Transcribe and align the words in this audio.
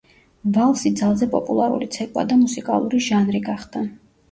ვალსი 0.53 0.91
ძალზე 1.01 1.27
პოპულარული 1.35 1.89
ცეკვა 1.97 2.25
და 2.33 2.41
მუსიკალური 2.41 3.05
ჟანრი 3.11 3.45
გახდა. 3.53 3.87